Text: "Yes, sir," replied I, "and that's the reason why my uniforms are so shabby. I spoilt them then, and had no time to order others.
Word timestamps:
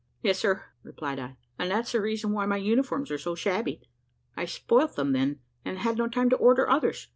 "Yes, 0.23 0.39
sir," 0.39 0.65
replied 0.81 1.19
I, 1.19 1.37
"and 1.59 1.69
that's 1.69 1.91
the 1.91 2.01
reason 2.01 2.31
why 2.31 2.47
my 2.47 2.57
uniforms 2.57 3.11
are 3.11 3.19
so 3.19 3.35
shabby. 3.35 3.83
I 4.35 4.45
spoilt 4.45 4.95
them 4.95 5.11
then, 5.11 5.41
and 5.63 5.77
had 5.77 5.99
no 5.99 6.07
time 6.07 6.31
to 6.31 6.37
order 6.37 6.67
others. 6.67 7.09